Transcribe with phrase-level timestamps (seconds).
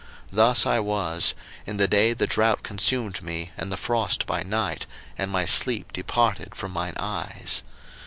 [0.29, 1.33] 01:031:040 Thus I was;
[1.67, 5.93] in the day the drought consumed me, and the frost by night; and my sleep
[5.93, 7.61] departed from mine eyes.